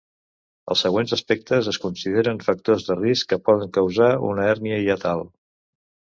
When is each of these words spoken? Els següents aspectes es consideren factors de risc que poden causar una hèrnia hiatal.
Els 0.75 0.79
següents 0.85 1.11
aspectes 1.17 1.69
es 1.71 1.79
consideren 1.83 2.41
factors 2.47 2.87
de 2.89 2.97
risc 3.03 3.29
que 3.35 3.41
poden 3.51 3.71
causar 3.77 4.09
una 4.33 4.49
hèrnia 4.55 4.83
hiatal. 4.89 5.25